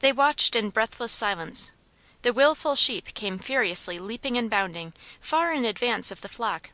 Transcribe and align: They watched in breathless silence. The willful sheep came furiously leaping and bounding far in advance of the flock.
They 0.00 0.10
watched 0.10 0.56
in 0.56 0.70
breathless 0.70 1.12
silence. 1.12 1.70
The 2.22 2.32
willful 2.32 2.74
sheep 2.74 3.14
came 3.14 3.38
furiously 3.38 4.00
leaping 4.00 4.36
and 4.36 4.50
bounding 4.50 4.94
far 5.20 5.52
in 5.52 5.64
advance 5.64 6.10
of 6.10 6.22
the 6.22 6.28
flock. 6.28 6.70